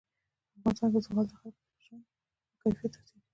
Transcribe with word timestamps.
په 0.61 0.67
افغانستان 0.69 0.93
کې 0.93 0.99
زغال 1.05 1.25
د 1.29 1.31
خلکو 1.39 1.61
د 1.73 1.75
ژوند 1.85 2.03
په 2.59 2.59
کیفیت 2.71 2.91
تاثیر 2.93 3.19
کوي. 3.21 3.27